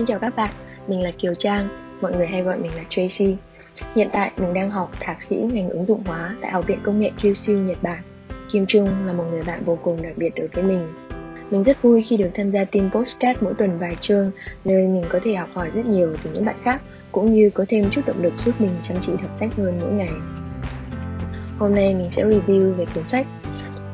[0.00, 0.50] Xin chào các bạn,
[0.86, 1.68] mình là Kiều Trang,
[2.00, 3.36] mọi người hay gọi mình là Tracy.
[3.94, 7.00] Hiện tại mình đang học thạc sĩ ngành ứng dụng hóa tại Học viện Công
[7.00, 8.02] nghệ Kyushu, Nhật Bản.
[8.52, 10.92] Kim Trung là một người bạn vô cùng đặc biệt đối với mình.
[11.50, 14.30] Mình rất vui khi được tham gia team postcard mỗi tuần vài chương,
[14.64, 17.64] nơi mình có thể học hỏi rất nhiều từ những bạn khác, cũng như có
[17.68, 20.12] thêm chút động lực giúp mình chăm chỉ đọc sách hơn mỗi ngày.
[21.58, 23.26] Hôm nay mình sẽ review về cuốn sách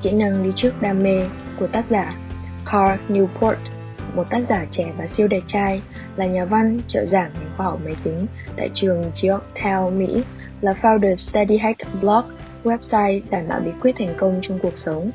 [0.03, 1.23] Kỹ năng đi trước đam mê
[1.61, 2.19] của tác giả
[2.65, 3.76] Carl Newport
[4.17, 5.83] một tác giả trẻ và siêu đẹp trai,
[6.17, 10.23] là nhà văn, trợ giảng ngành khoa học máy tính tại trường Georgetown, Mỹ,
[10.61, 12.25] là founder Study Hack Blog,
[12.65, 15.11] website giải mã bí quyết thành công trong cuộc sống.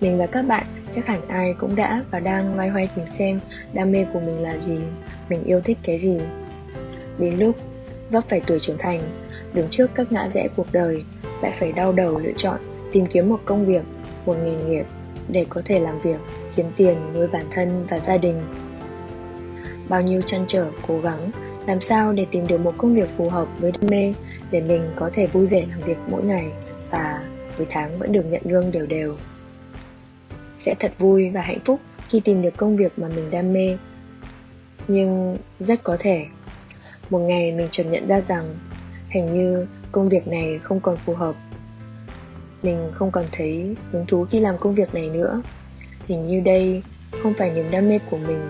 [0.00, 3.40] Mình và các bạn chắc hẳn ai cũng đã và đang loay hoay tìm xem
[3.72, 4.78] đam mê của mình là gì,
[5.28, 6.18] mình yêu thích cái gì.
[7.18, 7.56] Đến lúc
[8.10, 9.00] vấp phải tuổi trưởng thành,
[9.54, 11.04] đứng trước các ngã rẽ cuộc đời,
[11.42, 12.60] lại phải đau đầu lựa chọn
[12.92, 13.82] tìm kiếm một công việc,
[14.26, 14.84] một nghề nghiệp
[15.28, 16.20] để có thể làm việc,
[16.56, 18.42] kiếm tiền nuôi bản thân và gia đình.
[19.88, 21.30] Bao nhiêu chăn trở, cố gắng,
[21.66, 24.14] làm sao để tìm được một công việc phù hợp với đam mê
[24.50, 26.46] để mình có thể vui vẻ làm việc mỗi ngày
[26.90, 27.24] và
[27.58, 29.16] cuối tháng vẫn được nhận lương đều đều.
[30.58, 33.76] Sẽ thật vui và hạnh phúc khi tìm được công việc mà mình đam mê.
[34.88, 36.26] Nhưng rất có thể,
[37.10, 38.54] một ngày mình chợt nhận ra rằng
[39.08, 41.34] hình như công việc này không còn phù hợp
[42.62, 45.42] mình không còn thấy hứng thú khi làm công việc này nữa.
[46.08, 46.82] Hình như đây
[47.22, 48.40] không phải niềm đam mê của mình.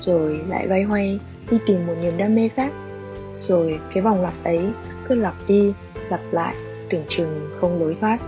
[0.00, 2.72] Rồi lại loay hoay đi tìm một niềm đam mê khác.
[3.40, 4.60] Rồi cái vòng lặp ấy
[5.08, 5.72] cứ lặp đi,
[6.10, 6.54] lặp lại,
[6.90, 8.18] tưởng chừng không lối thoát.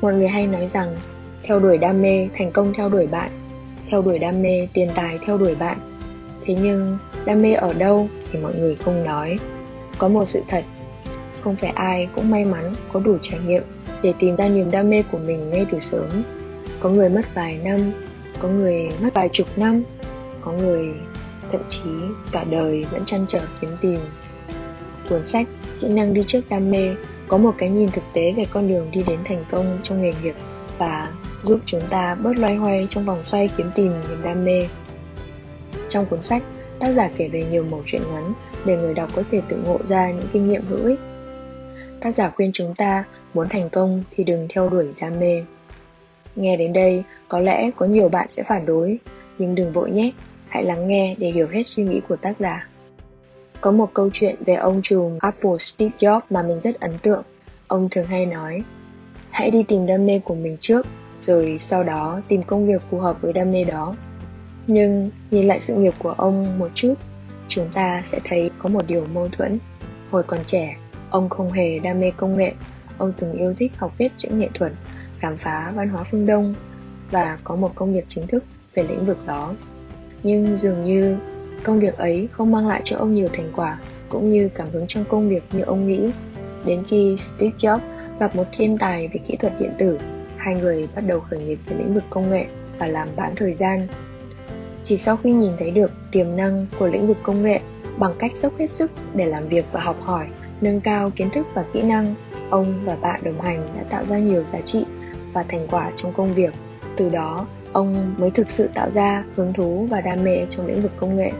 [0.00, 0.96] Mọi người hay nói rằng,
[1.42, 3.30] theo đuổi đam mê thành công theo đuổi bạn,
[3.90, 5.78] theo đuổi đam mê tiền tài theo đuổi bạn.
[6.44, 9.38] Thế nhưng, đam mê ở đâu thì mọi người không nói.
[9.98, 10.64] Có một sự thật
[11.44, 13.62] không phải ai cũng may mắn có đủ trải nghiệm
[14.02, 16.22] để tìm ra niềm đam mê của mình ngay từ sớm.
[16.80, 17.80] Có người mất vài năm,
[18.38, 19.82] có người mất vài chục năm,
[20.40, 20.88] có người
[21.52, 21.90] thậm chí
[22.32, 23.98] cả đời vẫn chăn trở kiếm tìm.
[25.08, 25.46] Cuốn sách
[25.80, 26.94] kỹ năng đi trước đam mê
[27.28, 30.12] có một cái nhìn thực tế về con đường đi đến thành công trong nghề
[30.22, 30.34] nghiệp
[30.78, 34.68] và giúp chúng ta bớt loay hoay trong vòng xoay kiếm tìm niềm đam mê.
[35.88, 36.42] Trong cuốn sách,
[36.78, 38.32] tác giả kể về nhiều mẩu chuyện ngắn
[38.64, 41.00] để người đọc có thể tự ngộ ra những kinh nghiệm hữu ích
[42.04, 43.04] tác giả khuyên chúng ta
[43.34, 45.44] muốn thành công thì đừng theo đuổi đam mê.
[46.36, 48.98] Nghe đến đây, có lẽ có nhiều bạn sẽ phản đối,
[49.38, 50.12] nhưng đừng vội nhé,
[50.48, 52.68] hãy lắng nghe để hiểu hết suy nghĩ của tác giả.
[53.60, 57.22] Có một câu chuyện về ông trùm Apple Steve Jobs mà mình rất ấn tượng.
[57.66, 58.62] Ông thường hay nói,
[59.30, 60.86] hãy đi tìm đam mê của mình trước,
[61.20, 63.94] rồi sau đó tìm công việc phù hợp với đam mê đó.
[64.66, 66.94] Nhưng nhìn lại sự nghiệp của ông một chút,
[67.48, 69.58] chúng ta sẽ thấy có một điều mâu thuẫn.
[70.10, 70.76] Hồi còn trẻ,
[71.14, 72.52] Ông không hề đam mê công nghệ,
[72.98, 74.72] ông từng yêu thích học viết chữ nghệ thuật,
[75.18, 76.54] khám phá văn hóa phương Đông
[77.10, 78.44] và có một công việc chính thức
[78.74, 79.54] về lĩnh vực đó.
[80.22, 81.16] Nhưng dường như
[81.62, 84.86] công việc ấy không mang lại cho ông nhiều thành quả cũng như cảm hứng
[84.88, 86.10] trong công việc như ông nghĩ.
[86.64, 87.80] Đến khi Steve Jobs
[88.20, 89.98] gặp một thiên tài về kỹ thuật điện tử,
[90.36, 92.46] hai người bắt đầu khởi nghiệp về lĩnh vực công nghệ
[92.78, 93.88] và làm bán thời gian.
[94.82, 97.60] Chỉ sau khi nhìn thấy được tiềm năng của lĩnh vực công nghệ
[97.98, 100.26] bằng cách dốc hết sức để làm việc và học hỏi
[100.64, 102.14] nâng cao kiến thức và kỹ năng,
[102.50, 104.84] ông và bạn đồng hành đã tạo ra nhiều giá trị
[105.32, 106.54] và thành quả trong công việc.
[106.96, 110.82] Từ đó, ông mới thực sự tạo ra hứng thú và đam mê trong lĩnh
[110.82, 111.32] vực công nghệ.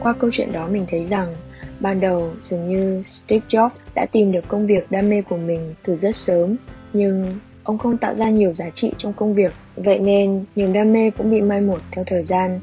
[0.00, 1.34] Qua câu chuyện đó, mình thấy rằng
[1.80, 5.74] ban đầu dường như Steve Jobs đã tìm được công việc đam mê của mình
[5.82, 6.56] từ rất sớm,
[6.92, 7.32] nhưng
[7.64, 9.52] ông không tạo ra nhiều giá trị trong công việc.
[9.76, 12.60] Vậy nên niềm đam mê cũng bị mai một theo thời gian.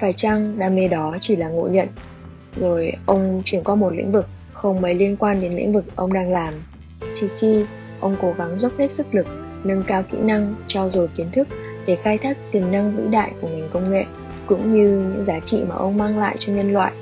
[0.00, 1.88] Phải chăng đam mê đó chỉ là ngộ nhận?
[2.56, 4.26] Rồi ông chuyển qua một lĩnh vực
[4.64, 6.54] không mấy liên quan đến lĩnh vực ông đang làm.
[7.14, 7.64] Chỉ khi
[8.00, 9.26] ông cố gắng dốc hết sức lực,
[9.64, 11.48] nâng cao kỹ năng, trao dồi kiến thức
[11.86, 14.04] để khai thác tiềm năng vĩ đại của ngành công nghệ
[14.46, 16.92] cũng như những giá trị mà ông mang lại cho nhân loại.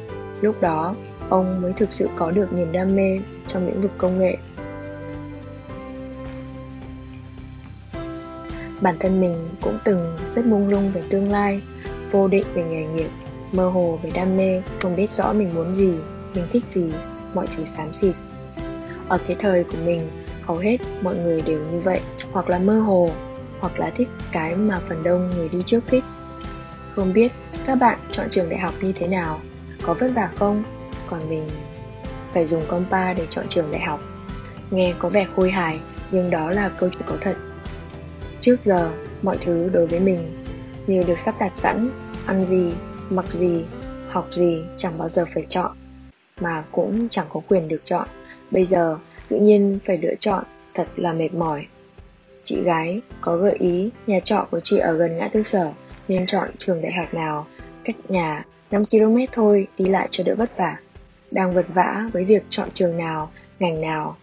[0.40, 0.94] Lúc đó,
[1.28, 4.36] ông mới thực sự có được niềm đam mê trong lĩnh vực công nghệ.
[8.80, 11.60] Bản thân mình cũng từng rất mông lung về tương lai,
[12.12, 13.10] vô định về nghề nghiệp,
[13.52, 15.92] mơ hồ về đam mê, không biết rõ mình muốn gì,
[16.34, 16.90] mình thích gì
[17.34, 18.14] mọi thứ xám xịt.
[19.08, 20.10] Ở cái thời của mình,
[20.42, 22.00] hầu hết mọi người đều như vậy,
[22.32, 23.08] hoặc là mơ hồ,
[23.60, 26.04] hoặc là thích cái mà phần đông người đi trước thích.
[26.94, 27.32] Không biết
[27.66, 29.40] các bạn chọn trường đại học như thế nào,
[29.82, 30.64] có vất vả không?
[31.06, 31.48] Còn mình
[32.34, 34.00] phải dùng compa để chọn trường đại học.
[34.70, 35.80] Nghe có vẻ khôi hài,
[36.10, 37.36] nhưng đó là câu chuyện có thật.
[38.40, 38.90] Trước giờ,
[39.22, 40.44] mọi thứ đối với mình
[40.86, 41.90] đều được sắp đặt sẵn,
[42.26, 42.72] ăn gì,
[43.10, 43.64] mặc gì,
[44.08, 45.76] học gì chẳng bao giờ phải chọn
[46.40, 48.08] mà cũng chẳng có quyền được chọn
[48.50, 48.98] bây giờ
[49.28, 50.44] tự nhiên phải lựa chọn
[50.74, 51.66] thật là mệt mỏi
[52.42, 55.72] chị gái có gợi ý nhà trọ của chị ở gần ngã tư sở
[56.08, 57.46] nên chọn trường đại học nào
[57.84, 60.76] cách nhà 5 km thôi đi lại cho đỡ vất vả.
[61.30, 64.16] Đang vật vã với việc chọn trường nào, ngành nào.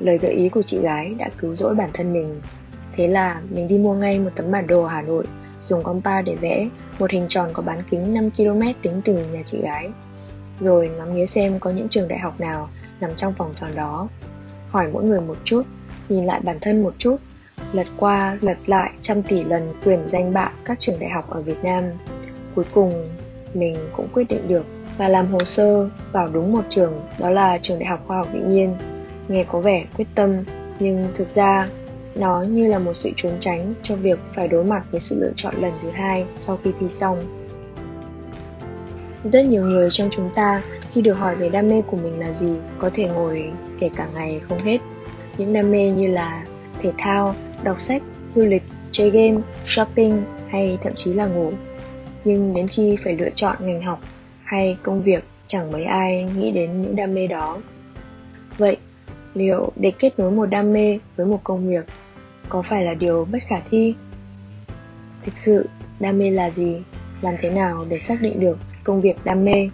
[0.00, 2.40] Lời gợi ý của chị gái đã cứu rỗi bản thân mình.
[2.96, 5.24] Thế là mình đi mua ngay một tấm bản đồ Hà Nội,
[5.60, 6.68] dùng compa để vẽ
[6.98, 9.90] một hình tròn có bán kính 5 km tính từ nhà chị gái.
[10.60, 12.68] Rồi ngắm nghía xem có những trường đại học nào
[13.00, 14.08] nằm trong vòng tròn đó.
[14.70, 15.62] Hỏi mỗi người một chút,
[16.08, 17.16] nhìn lại bản thân một chút,
[17.72, 21.42] lật qua lật lại trăm tỷ lần quyền danh bạ các trường đại học ở
[21.42, 21.84] Việt Nam.
[22.54, 23.08] Cuối cùng
[23.54, 24.66] mình cũng quyết định được
[24.98, 28.28] và làm hồ sơ vào đúng một trường, đó là trường Đại học Khoa học
[28.32, 28.76] Tự nhiên.
[29.28, 30.44] Nghe có vẻ quyết tâm,
[30.80, 31.68] nhưng thực ra
[32.14, 35.32] nó như là một sự trốn tránh cho việc phải đối mặt với sự lựa
[35.36, 37.43] chọn lần thứ hai sau khi thi xong.
[39.32, 42.32] Rất nhiều người trong chúng ta khi được hỏi về đam mê của mình là
[42.32, 44.78] gì có thể ngồi kể cả ngày không hết.
[45.38, 46.46] Những đam mê như là
[46.82, 48.02] thể thao, đọc sách,
[48.34, 48.62] du lịch,
[48.92, 51.52] chơi game, shopping hay thậm chí là ngủ.
[52.24, 54.00] Nhưng đến khi phải lựa chọn ngành học
[54.44, 57.58] hay công việc chẳng mấy ai nghĩ đến những đam mê đó.
[58.58, 58.76] Vậy
[59.34, 61.84] liệu để kết nối một đam mê với một công việc
[62.48, 63.94] có phải là điều bất khả thi?
[65.22, 65.68] Thực sự
[66.00, 66.82] đam mê là gì?
[67.24, 69.70] Làm thế nào để xác định được công việc đam mê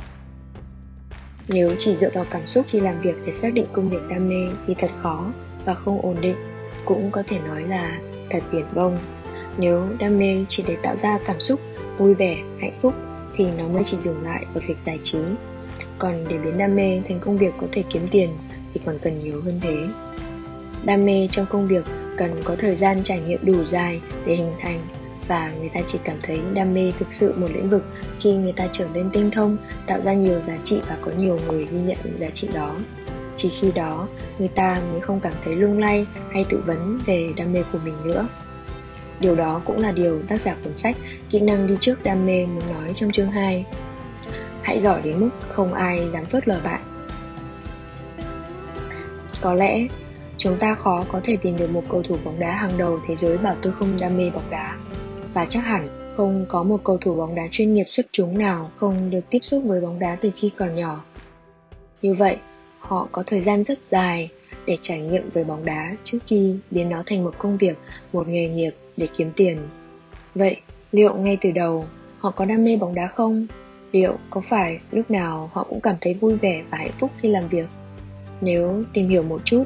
[1.49, 4.29] nếu chỉ dựa vào cảm xúc khi làm việc để xác định công việc đam
[4.29, 5.33] mê thì thật khó
[5.65, 6.37] và không ổn định
[6.85, 7.99] cũng có thể nói là
[8.31, 8.99] thật biển bông.
[9.59, 11.61] nếu đam mê chỉ để tạo ra cảm xúc
[11.99, 12.95] vui vẻ, hạnh phúc
[13.37, 15.19] thì nó mới chỉ dừng lại ở việc giải trí.
[15.99, 18.31] Còn để biến đam mê thành công việc có thể kiếm tiền
[18.75, 19.77] thì còn cần nhiều hơn thế.
[20.85, 21.85] Đam mê trong công việc
[22.17, 24.81] cần có thời gian trải nghiệm đủ dài để hình thành
[25.31, 27.85] và người ta chỉ cảm thấy đam mê thực sự một lĩnh vực
[28.21, 29.57] khi người ta trở nên tinh thông,
[29.87, 32.77] tạo ra nhiều giá trị và có nhiều người ghi nhận những giá trị đó.
[33.37, 37.33] Chỉ khi đó, người ta mới không cảm thấy lung lay hay tự vấn về
[37.37, 38.29] đam mê của mình nữa.
[39.21, 40.97] Điều đó cũng là điều tác giả cuốn sách
[41.31, 43.65] Kỹ năng đi trước đam mê muốn nói trong chương 2.
[44.63, 46.81] Hãy giỏi đến mức không ai dám phớt lờ bạn.
[49.41, 49.87] Có lẽ
[50.39, 53.17] chúng ta khó có thể tìm được một cầu thủ bóng đá hàng đầu thế
[53.17, 54.77] giới bảo tôi không đam mê bóng đá.
[55.35, 58.71] Và chắc hẳn không có một cầu thủ bóng đá chuyên nghiệp xuất chúng nào
[58.77, 61.05] không được tiếp xúc với bóng đá từ khi còn nhỏ.
[62.03, 62.37] Như vậy,
[62.79, 64.29] họ có thời gian rất dài
[64.67, 67.79] để trải nghiệm về bóng đá trước khi biến nó thành một công việc,
[68.13, 69.59] một nghề nghiệp để kiếm tiền.
[70.35, 70.61] Vậy,
[70.93, 71.85] liệu ngay từ đầu
[72.19, 73.47] họ có đam mê bóng đá không?
[73.93, 77.29] Liệu có phải lúc nào họ cũng cảm thấy vui vẻ và hạnh phúc khi
[77.29, 77.67] làm việc?
[78.41, 79.65] Nếu tìm hiểu một chút,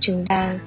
[0.00, 0.58] chúng ta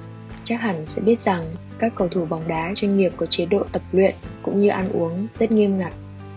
[0.44, 1.44] chắc hẳn sẽ biết rằng
[1.78, 4.92] các cầu thủ bóng đá chuyên nghiệp có chế độ tập luyện cũng như ăn
[4.92, 5.92] uống rất nghiêm ngặt,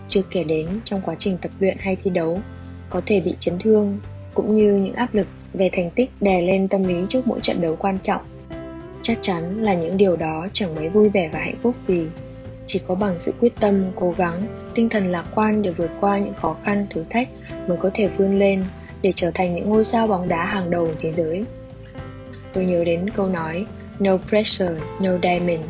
[0.08, 2.40] chưa kể đến trong quá trình tập luyện hay thi đấu
[2.90, 3.98] có thể bị chấn thương
[4.34, 7.60] cũng như những áp lực về thành tích đè lên tâm lý trước mỗi trận
[7.60, 8.22] đấu quan trọng.
[9.02, 12.06] Chắc chắn là những điều đó chẳng mấy vui vẻ và hạnh phúc gì.
[12.66, 14.42] Chỉ có bằng sự quyết tâm cố gắng
[14.74, 17.28] tinh thần lạc quan để vượt qua những khó khăn thử thách
[17.66, 18.64] mới có thể vươn lên
[19.02, 21.44] để trở thành những ngôi sao bóng đá hàng đầu thế giới.
[22.52, 23.66] Tôi nhớ đến câu nói
[24.00, 25.64] no pressure, no diamond.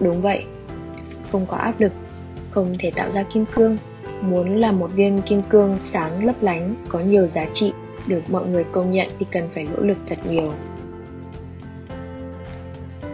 [0.00, 0.44] Đúng vậy.
[1.32, 1.92] Không có áp lực,
[2.50, 3.76] không thể tạo ra kim cương.
[4.20, 7.72] Muốn là một viên kim cương sáng lấp lánh, có nhiều giá trị,
[8.06, 10.52] được mọi người công nhận thì cần phải nỗ lực thật nhiều.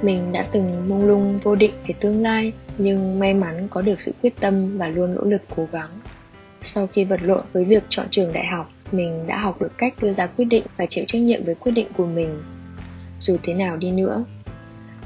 [0.03, 4.01] Mình đã từng mông lung vô định về tương lai, nhưng may mắn có được
[4.01, 5.91] sự quyết tâm và luôn nỗ lực cố gắng.
[6.63, 9.95] Sau khi vật lộn với việc chọn trường đại học, mình đã học được cách
[10.01, 12.43] đưa ra quyết định và chịu trách nhiệm với quyết định của mình.
[13.21, 14.25] Dù thế nào đi nữa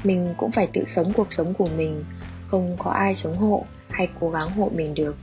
[0.03, 2.03] mình cũng phải tự sống cuộc sống của mình,
[2.47, 5.15] không có ai sống hộ hay cố gắng hộ mình được.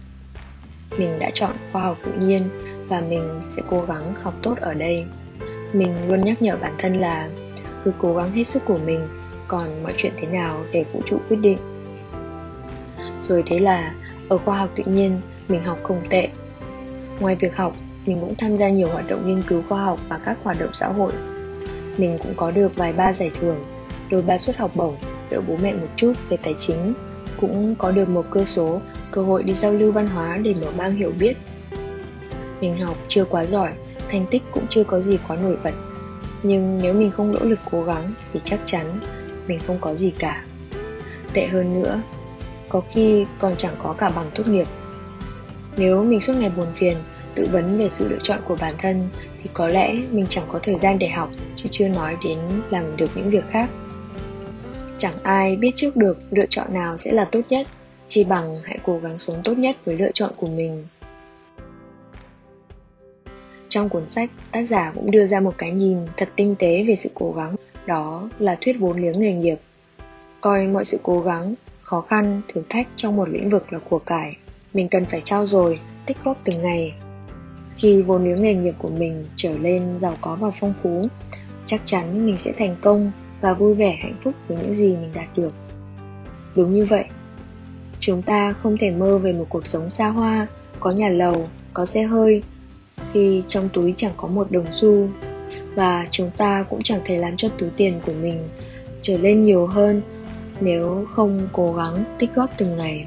[0.98, 2.48] Mình đã chọn khoa học tự nhiên
[2.88, 5.04] và mình sẽ cố gắng học tốt ở đây.
[5.72, 7.28] Mình luôn nhắc nhở bản thân là
[7.84, 9.08] cứ cố gắng hết sức của mình,
[9.48, 11.58] còn mọi chuyện thế nào để vũ trụ quyết định.
[13.22, 13.94] Rồi thế là,
[14.28, 16.28] ở khoa học tự nhiên, mình học không tệ.
[17.20, 17.76] Ngoài việc học,
[18.06, 20.70] mình cũng tham gia nhiều hoạt động nghiên cứu khoa học và các hoạt động
[20.72, 21.12] xã hội.
[21.96, 23.64] Mình cũng có được vài ba giải thưởng
[24.10, 24.96] đôi ba suất học bổng,
[25.30, 26.94] đỡ bố mẹ một chút về tài chính.
[27.40, 28.80] Cũng có được một cơ số,
[29.10, 31.36] cơ hội đi giao lưu văn hóa để mở mang hiểu biết.
[32.60, 33.72] Mình học chưa quá giỏi,
[34.08, 35.74] thành tích cũng chưa có gì quá nổi bật.
[36.42, 39.00] Nhưng nếu mình không nỗ lực cố gắng thì chắc chắn
[39.46, 40.44] mình không có gì cả.
[41.32, 42.00] Tệ hơn nữa,
[42.68, 44.66] có khi còn chẳng có cả bằng tốt nghiệp.
[45.76, 46.96] Nếu mình suốt ngày buồn phiền,
[47.34, 49.08] tự vấn về sự lựa chọn của bản thân
[49.42, 52.38] thì có lẽ mình chẳng có thời gian để học, chứ chưa nói đến
[52.70, 53.68] làm được những việc khác
[55.04, 57.66] chẳng ai biết trước được lựa chọn nào sẽ là tốt nhất.
[58.06, 60.86] Chỉ bằng hãy cố gắng sống tốt nhất với lựa chọn của mình.
[63.68, 66.96] Trong cuốn sách tác giả cũng đưa ra một cái nhìn thật tinh tế về
[66.96, 67.56] sự cố gắng.
[67.86, 69.58] Đó là thuyết vốn liếng nghề nghiệp.
[70.40, 73.98] Coi mọi sự cố gắng, khó khăn, thử thách trong một lĩnh vực là của
[73.98, 74.36] cải.
[74.74, 76.94] Mình cần phải trao dồi, tích góp từng ngày.
[77.76, 81.08] Khi vốn liếng nghề nghiệp của mình trở lên giàu có và phong phú,
[81.66, 83.12] chắc chắn mình sẽ thành công
[83.44, 85.54] và vui vẻ hạnh phúc với những gì mình đạt được.
[86.56, 87.04] Đúng như vậy,
[88.00, 90.46] chúng ta không thể mơ về một cuộc sống xa hoa,
[90.80, 92.42] có nhà lầu, có xe hơi,
[93.12, 95.08] khi trong túi chẳng có một đồng xu
[95.74, 98.48] và chúng ta cũng chẳng thể làm cho túi tiền của mình
[99.02, 100.02] trở lên nhiều hơn
[100.60, 103.06] nếu không cố gắng tích góp từng ngày.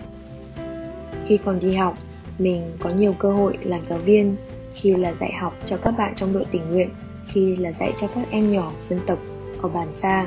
[1.25, 1.97] Khi còn đi học,
[2.39, 4.35] mình có nhiều cơ hội làm giáo viên
[4.73, 6.89] khi là dạy học cho các bạn trong đội tình nguyện,
[7.27, 9.19] khi là dạy cho các em nhỏ dân tộc
[9.61, 10.25] ở bản xa.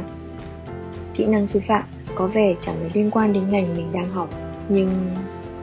[1.14, 1.82] Kỹ năng sư phạm
[2.14, 4.28] có vẻ chẳng liên quan đến ngành mình đang học,
[4.68, 4.90] nhưng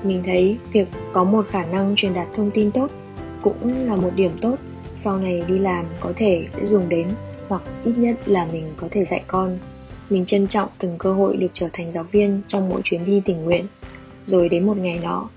[0.03, 2.91] mình thấy việc có một khả năng truyền đạt thông tin tốt
[3.41, 4.55] cũng là một điểm tốt.
[4.95, 7.07] Sau này đi làm có thể sẽ dùng đến
[7.47, 9.57] hoặc ít nhất là mình có thể dạy con.
[10.09, 13.21] Mình trân trọng từng cơ hội được trở thành giáo viên trong mỗi chuyến đi
[13.25, 13.65] tình nguyện.
[14.25, 15.29] Rồi đến một ngày nọ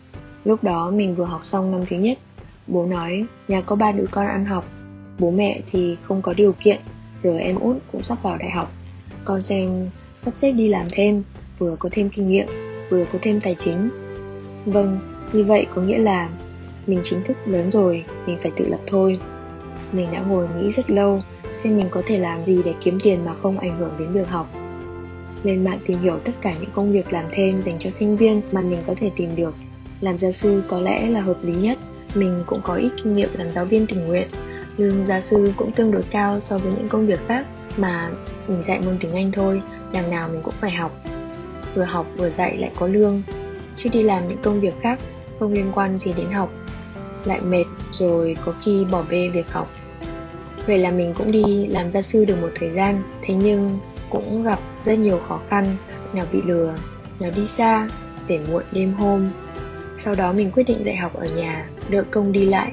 [0.45, 2.19] lúc đó mình vừa học xong năm thứ nhất
[2.67, 4.65] bố nói nhà có ba đứa con ăn học
[5.19, 6.81] bố mẹ thì không có điều kiện
[7.23, 8.73] giờ em út cũng sắp vào đại học.
[9.25, 11.23] Con xem sắp xếp đi làm thêm,
[11.59, 12.47] vừa có thêm kinh nghiệm,
[12.91, 13.91] vừa có thêm tài chính.
[14.65, 14.99] Vâng
[15.33, 16.29] như vậy có nghĩa là
[16.87, 19.21] mình chính thức lớn rồi, mình phải tự lập thôi.
[19.93, 21.23] Mình đã ngồi nghĩ rất lâu,
[21.53, 24.29] xem mình có thể làm gì để kiếm tiền mà không ảnh hưởng đến việc
[24.29, 24.51] học.
[25.43, 28.43] Lên mạng tìm hiểu tất cả những công việc làm thêm dành cho sinh viên
[28.53, 29.55] mà mình có thể tìm được.
[30.01, 31.79] Làm gia sư có lẽ là hợp lý nhất.
[32.15, 34.29] Mình cũng có ít kinh nghiệm làm giáo viên tình nguyện
[34.81, 37.47] lương gia sư cũng tương đối cao so với những công việc khác
[37.77, 38.11] mà
[38.49, 40.93] mình dạy môn tiếng anh thôi, đằng nào mình cũng phải học.
[41.75, 43.23] Vừa học vừa dạy lại có lương,
[43.77, 44.99] chứ đi làm những công việc khác
[45.39, 46.51] không liên quan gì đến học.
[47.25, 49.71] Lại mệt rồi có khi bỏ bê việc học.
[50.67, 53.79] Vậy là mình cũng đi làm gia sư được một thời gian, thế nhưng
[54.11, 55.65] cũng gặp rất nhiều khó khăn.
[56.13, 56.75] Nào bị lừa,
[57.21, 57.89] nào đi xa,
[58.29, 59.31] về muộn đêm hôm.
[59.99, 62.73] Sau đó mình quyết định dạy học ở nhà đợi công đi lại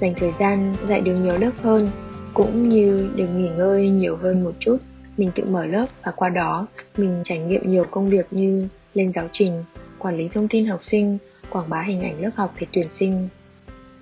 [0.00, 1.90] dành thời gian dạy được nhiều lớp hơn,
[2.34, 4.76] cũng như được nghỉ ngơi nhiều hơn một chút.
[5.16, 9.12] Mình tự mở lớp và qua đó, mình trải nghiệm nhiều công việc như lên
[9.12, 9.64] giáo trình,
[9.98, 11.18] quản lý thông tin học sinh,
[11.50, 13.28] quảng bá hình ảnh lớp học để tuyển sinh.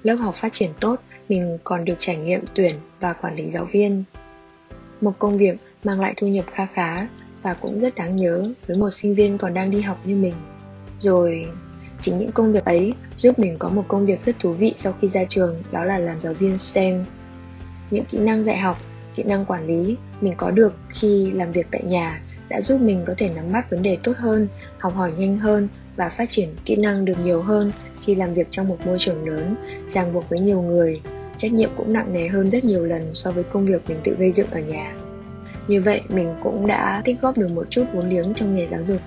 [0.02, 0.96] Lớp học phát triển tốt,
[1.28, 4.04] mình còn được trải nghiệm tuyển và quản lý giáo viên.
[5.00, 7.08] Một công việc mang lại thu nhập kha khá
[7.42, 10.34] và cũng rất đáng nhớ với một sinh viên còn đang đi học như mình.
[10.98, 11.46] Rồi
[12.06, 14.94] chính những công việc ấy giúp mình có một công việc rất thú vị sau
[15.00, 17.04] khi ra trường, đó là làm giáo viên STEM.
[17.90, 18.78] Những kỹ năng dạy học,
[19.14, 23.02] kỹ năng quản lý mình có được khi làm việc tại nhà đã giúp mình
[23.06, 24.48] có thể nắm bắt vấn đề tốt hơn,
[24.78, 27.72] học hỏi nhanh hơn và phát triển kỹ năng được nhiều hơn
[28.02, 29.54] khi làm việc trong một môi trường lớn,
[29.88, 31.00] ràng buộc với nhiều người.
[31.36, 34.16] Trách nhiệm cũng nặng nề hơn rất nhiều lần so với công việc mình tự
[34.18, 34.94] gây dựng ở nhà.
[35.68, 38.80] Như vậy, mình cũng đã tích góp được một chút vốn liếng trong nghề giáo
[38.84, 39.00] dục.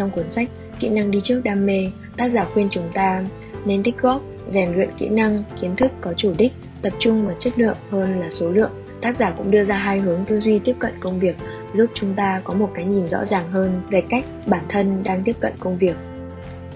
[0.00, 3.24] Trong cuốn sách kỹ năng đi trước đam mê, tác giả khuyên chúng ta
[3.64, 6.52] nên tích góp, rèn luyện kỹ năng, kiến thức có chủ đích,
[6.82, 8.70] tập trung vào chất lượng hơn là số lượng.
[9.00, 11.36] Tác giả cũng đưa ra hai hướng tư duy tiếp cận công việc,
[11.74, 15.22] giúp chúng ta có một cái nhìn rõ ràng hơn về cách bản thân đang
[15.24, 15.96] tiếp cận công việc.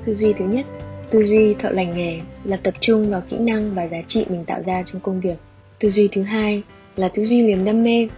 [0.04, 0.66] Tư duy thứ nhất,
[1.11, 4.45] tư duy thợ lành nghề là tập trung vào kỹ năng và giá trị mình
[4.45, 5.37] tạo ra trong công việc.
[5.78, 6.62] Tư duy thứ hai
[6.97, 8.09] là tư duy niềm đam mê,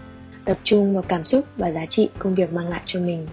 [0.44, 3.26] tập trung vào cảm xúc và giá trị công việc mang lại cho mình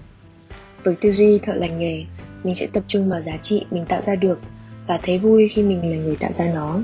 [0.84, 2.04] với tư duy thợ lành nghề,
[2.44, 4.40] mình sẽ tập trung vào giá trị mình tạo ra được
[4.88, 6.80] và thấy vui khi mình là người tạo ra nó.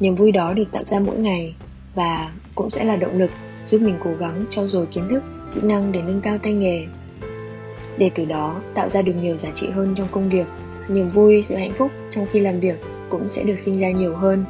[0.00, 1.54] Niềm vui đó được tạo ra mỗi ngày
[1.94, 3.30] và cũng sẽ là động lực
[3.64, 5.22] giúp mình cố gắng trau dồi kiến thức,
[5.54, 6.86] kỹ năng để nâng cao tay nghề.
[7.98, 10.46] Để từ đó tạo ra được nhiều giá trị hơn trong công việc,
[10.88, 12.76] niềm vui, sự hạnh phúc trong khi làm việc
[13.08, 14.44] cũng sẽ được sinh ra nhiều hơn.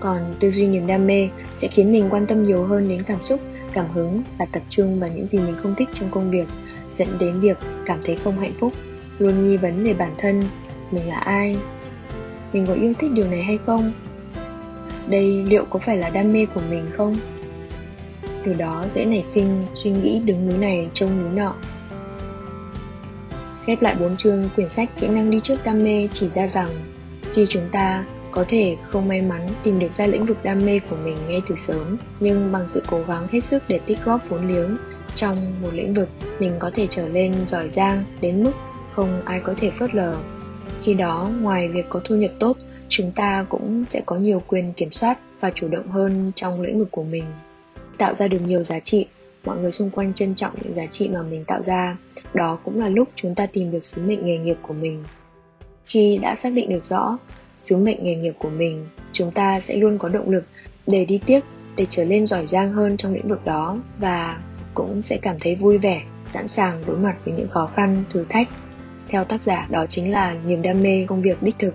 [0.00, 3.22] Còn tư duy niềm đam mê sẽ khiến mình quan tâm nhiều hơn đến cảm
[3.22, 3.40] xúc,
[3.72, 6.46] cảm hứng và tập trung vào những gì mình không thích trong công việc
[6.96, 8.72] dẫn đến việc cảm thấy không hạnh phúc
[9.18, 10.42] luôn nghi vấn về bản thân
[10.90, 11.56] mình là ai
[12.52, 13.92] mình có yêu thích điều này hay không
[15.06, 17.14] đây liệu có phải là đam mê của mình không?
[18.44, 21.54] Từ đó dễ nảy sinh suy nghĩ đứng núi này trông núi nọ.
[23.64, 26.70] Khép lại bốn chương quyển sách Kỹ năng đi trước đam mê chỉ ra rằng
[27.32, 30.78] khi chúng ta có thể không may mắn tìm được ra lĩnh vực đam mê
[30.90, 34.28] của mình ngay từ sớm, nhưng bằng sự cố gắng hết sức để tích góp
[34.28, 34.76] vốn liếng
[35.14, 38.52] trong một lĩnh vực, mình có thể trở lên giỏi giang đến mức
[38.92, 40.16] không ai có thể phớt lờ.
[40.82, 42.56] Khi đó, ngoài việc có thu nhập tốt,
[42.88, 46.78] chúng ta cũng sẽ có nhiều quyền kiểm soát và chủ động hơn trong lĩnh
[46.78, 47.24] vực của mình.
[47.98, 49.06] Tạo ra được nhiều giá trị,
[49.44, 51.96] mọi người xung quanh trân trọng những giá trị mà mình tạo ra
[52.34, 55.04] đó cũng là lúc chúng ta tìm được sứ mệnh nghề nghiệp của mình
[55.86, 57.18] khi đã xác định được rõ
[57.60, 60.44] sứ mệnh nghề nghiệp của mình chúng ta sẽ luôn có động lực
[60.86, 61.40] để đi tiếp
[61.76, 64.40] để trở lên giỏi giang hơn trong lĩnh vực đó và
[64.74, 68.24] cũng sẽ cảm thấy vui vẻ, sẵn sàng đối mặt với những khó khăn, thử
[68.28, 68.48] thách.
[69.08, 71.74] Theo tác giả đó chính là niềm đam mê công việc đích thực.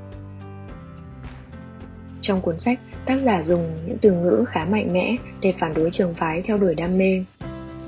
[2.21, 5.91] Trong cuốn sách, tác giả dùng những từ ngữ khá mạnh mẽ để phản đối
[5.91, 7.23] trường phái theo đuổi đam mê.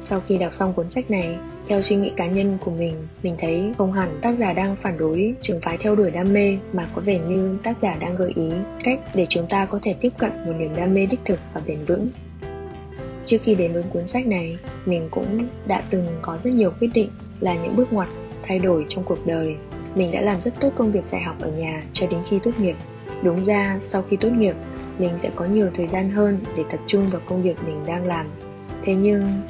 [0.01, 1.38] Sau khi đọc xong cuốn sách này,
[1.68, 4.98] theo suy nghĩ cá nhân của mình, mình thấy không hẳn tác giả đang phản
[4.98, 8.34] đối trường phái theo đuổi đam mê mà có vẻ như tác giả đang gợi
[8.36, 8.51] ý
[8.84, 11.62] cách để chúng ta có thể tiếp cận một niềm đam mê đích thực và
[11.68, 12.10] bền vững.
[13.30, 16.90] Trước khi đến với cuốn sách này, mình cũng đã từng có rất nhiều quyết
[16.94, 17.10] định
[17.40, 18.08] là những bước ngoặt
[18.44, 19.56] thay đổi trong cuộc đời.
[19.96, 22.52] Mình đã làm rất tốt công việc dạy học ở nhà cho đến khi tốt
[22.60, 22.76] nghiệp.
[23.24, 24.56] Đúng ra, sau khi tốt nghiệp,
[25.00, 28.06] mình sẽ có nhiều thời gian hơn để tập trung vào công việc mình đang
[28.06, 28.26] làm.
[28.82, 29.42] Thế nhưng,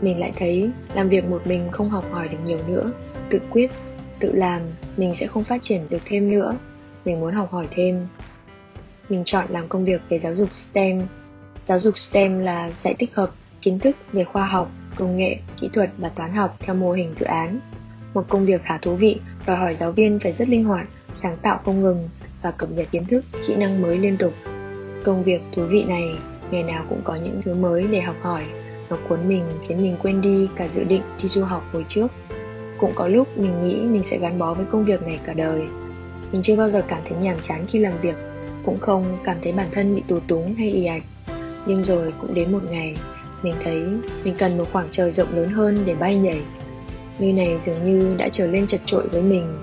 [0.00, 2.92] mình lại thấy làm việc một mình không học hỏi được nhiều nữa,
[3.30, 3.70] tự quyết,
[4.18, 4.62] tự làm,
[4.96, 6.56] mình sẽ không phát triển được thêm nữa.
[7.04, 8.06] Mình muốn học hỏi thêm.
[9.08, 11.02] Mình chọn làm công việc về giáo dục STEM.
[11.66, 13.30] Giáo dục STEM là dạy tích hợp
[13.62, 17.14] kiến thức về khoa học, công nghệ, kỹ thuật và toán học theo mô hình
[17.14, 17.60] dự án.
[18.14, 21.36] Một công việc khá thú vị, đòi hỏi giáo viên phải rất linh hoạt, sáng
[21.42, 22.08] tạo không ngừng
[22.42, 24.32] và cập nhật kiến thức, kỹ năng mới liên tục.
[25.04, 26.08] Công việc thú vị này
[26.50, 28.42] ngày nào cũng có những thứ mới để học hỏi.
[28.90, 32.12] Nó cuốn mình khiến mình quên đi cả dự định đi du học hồi trước.
[32.78, 35.62] Cũng có lúc mình nghĩ mình sẽ gắn bó với công việc này cả đời.
[36.32, 38.16] Mình chưa bao giờ cảm thấy nhàm chán khi làm việc,
[38.64, 41.02] cũng không cảm thấy bản thân bị tù túng hay ì ạch.
[41.66, 42.94] Nhưng rồi cũng đến một ngày,
[43.42, 43.84] mình thấy
[44.24, 46.40] mình cần một khoảng trời rộng lớn hơn để bay nhảy.
[47.18, 49.58] Nơi này dường như đã trở lên chật trội với mình.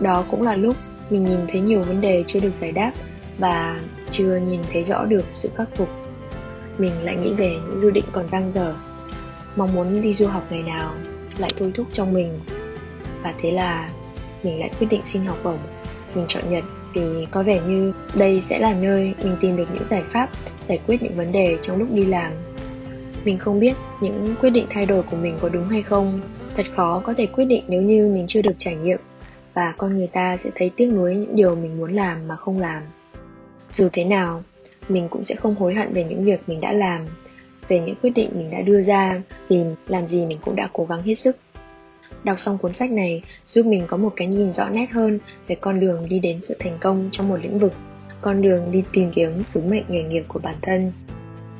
[0.00, 0.76] Đó cũng là lúc
[1.10, 2.92] mình nhìn thấy nhiều vấn đề chưa được giải đáp
[3.38, 3.80] và
[4.10, 5.88] chưa nhìn thấy rõ được sự khắc phục
[6.78, 8.74] mình lại nghĩ về những dự định còn dang dở
[9.56, 10.94] mong muốn đi du học ngày nào
[11.38, 12.40] lại thôi thúc trong mình
[13.22, 13.90] và thế là
[14.42, 15.58] mình lại quyết định xin học bổng
[16.14, 19.88] mình chọn nhật thì có vẻ như đây sẽ là nơi mình tìm được những
[19.88, 20.30] giải pháp
[20.62, 22.32] giải quyết những vấn đề trong lúc đi làm.
[23.24, 26.20] Mình không biết những quyết định thay đổi của mình có đúng hay không.
[26.56, 28.98] Thật khó có thể quyết định nếu như mình chưa được trải nghiệm.
[29.54, 32.60] Và con người ta sẽ thấy tiếc nuối những điều mình muốn làm mà không
[32.60, 32.82] làm.
[33.72, 34.42] Dù thế nào,
[34.88, 37.06] mình cũng sẽ không hối hận về những việc mình đã làm,
[37.68, 40.84] về những quyết định mình đã đưa ra, vì làm gì mình cũng đã cố
[40.84, 41.36] gắng hết sức
[42.24, 45.54] đọc xong cuốn sách này giúp mình có một cái nhìn rõ nét hơn về
[45.54, 47.72] con đường đi đến sự thành công trong một lĩnh vực,
[48.20, 50.92] con đường đi tìm kiếm sứ mệnh nghề nghiệp của bản thân.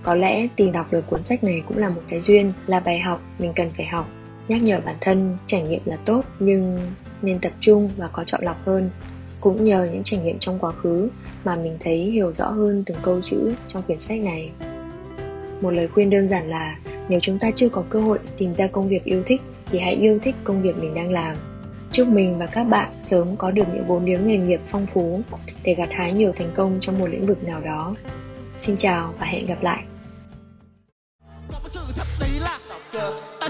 [0.03, 2.99] Có lẽ tìm đọc được cuốn sách này cũng là một cái duyên, là bài
[2.99, 4.09] học mình cần phải học.
[4.49, 6.81] Nhắc nhở bản thân trải nghiệm là tốt, nhưng
[7.23, 8.91] nên tập trung và có chọn lọc hơn.
[9.41, 11.09] Cũng nhờ những trải nghiệm trong quá khứ
[11.45, 14.51] mà mình thấy hiểu rõ hơn từng câu chữ trong quyển sách này.
[15.61, 18.67] Một lời khuyên đơn giản là, nếu chúng ta chưa có cơ hội tìm ra
[18.67, 19.41] công việc yêu thích
[19.71, 21.37] thì hãy yêu thích công việc mình đang làm.
[21.93, 25.21] Chúc mình và các bạn sớm có được những vốn liếng nghề nghiệp phong phú
[25.63, 27.95] để gặt hái nhiều thành công trong một lĩnh vực nào đó.
[28.59, 29.85] Xin chào và hẹn gặp lại.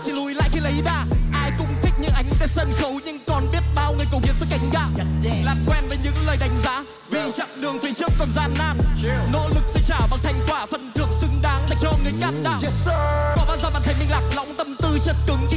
[0.05, 1.07] Chỉ lùi lại khi lấy đà.
[1.33, 4.35] Ai cũng thích những ánh trên sân khấu nhưng còn biết bao người cầu hiến
[4.35, 5.05] xuất cánh gà
[5.45, 8.79] làm quen với những lời đánh giá vì chặng đường phía trước còn gian nan.
[9.33, 12.43] Nỗ lực sẽ trả bằng thành quả phần thưởng xứng đáng dành cho người can
[12.43, 12.61] đảm
[13.37, 15.57] có bao giờ bạn thấy mình lạc lõng tâm tư chất cứng khi